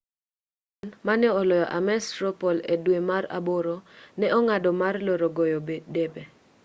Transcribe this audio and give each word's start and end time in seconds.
bachmann 0.83 0.99
mane 1.05 1.27
oloyo 1.39 1.67
ames 1.77 2.03
straw 2.11 2.33
poll 2.41 2.57
e 2.73 2.75
dwe 2.85 2.99
mar 3.09 3.23
aboro 3.37 3.75
ne 4.19 4.27
ong'ado 4.37 4.69
mar 4.81 4.95
loro 5.07 5.27
goyo 5.37 5.59
debe 5.95 6.23